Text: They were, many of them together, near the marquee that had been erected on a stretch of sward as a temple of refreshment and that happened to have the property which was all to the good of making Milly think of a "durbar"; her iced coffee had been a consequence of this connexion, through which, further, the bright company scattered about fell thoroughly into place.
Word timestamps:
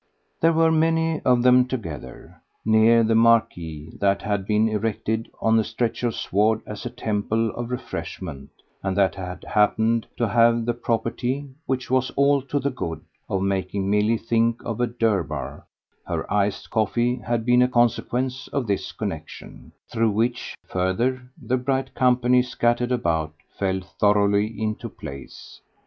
They 0.39 0.49
were, 0.49 0.71
many 0.71 1.19
of 1.21 1.43
them 1.43 1.67
together, 1.67 2.41
near 2.65 3.03
the 3.03 3.13
marquee 3.13 3.91
that 3.99 4.23
had 4.23 4.47
been 4.47 4.67
erected 4.67 5.29
on 5.39 5.59
a 5.59 5.63
stretch 5.63 6.01
of 6.01 6.15
sward 6.15 6.61
as 6.65 6.87
a 6.87 6.89
temple 6.89 7.51
of 7.51 7.69
refreshment 7.69 8.49
and 8.81 8.97
that 8.97 9.13
happened 9.45 10.07
to 10.17 10.27
have 10.27 10.65
the 10.65 10.73
property 10.73 11.49
which 11.67 11.91
was 11.91 12.09
all 12.15 12.41
to 12.41 12.57
the 12.59 12.71
good 12.71 13.01
of 13.29 13.43
making 13.43 13.91
Milly 13.91 14.17
think 14.17 14.63
of 14.65 14.81
a 14.81 14.87
"durbar"; 14.87 15.67
her 16.07 16.33
iced 16.33 16.71
coffee 16.71 17.17
had 17.17 17.45
been 17.45 17.61
a 17.61 17.67
consequence 17.67 18.47
of 18.47 18.65
this 18.65 18.91
connexion, 18.93 19.71
through 19.87 20.09
which, 20.09 20.55
further, 20.67 21.21
the 21.39 21.57
bright 21.57 21.93
company 21.93 22.41
scattered 22.41 22.91
about 22.91 23.33
fell 23.55 23.81
thoroughly 23.99 24.47
into 24.59 24.89
place. 24.89 25.61